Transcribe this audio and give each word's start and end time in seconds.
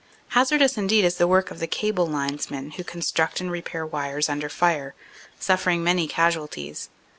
Hazardous 0.29 0.79
indeed 0.79 1.05
is 1.05 1.17
the 1.17 1.27
work 1.27 1.51
of 1.51 1.59
the 1.59 1.67
cable 1.67 2.07
linesmen 2.07 2.71
who 2.71 2.83
construct 2.83 3.39
and 3.39 3.51
repair 3.51 3.85
wires 3.85 4.29
under 4.29 4.49
fire, 4.49 4.95
suffering 5.39 5.83
many 5.83 6.07
casual 6.07 6.47
ties. 6.47 6.89